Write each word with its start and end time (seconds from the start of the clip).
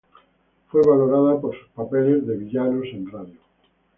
Fue 0.69 0.81
valorado 0.81 1.39
por 1.39 1.55
sus 1.55 1.67
papeles 1.75 2.25
de 2.25 2.35
villanos 2.35 2.87
en 2.91 3.11
radio. 3.11 3.37